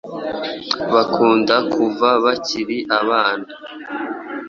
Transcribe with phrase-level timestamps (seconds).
[0.93, 3.49] bakunda kuva bakiri abana